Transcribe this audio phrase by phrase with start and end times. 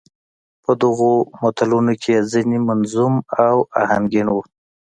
[0.63, 3.15] په دغو متلونو کې يې ځينې منظوم
[3.45, 4.41] او اهنګين وو.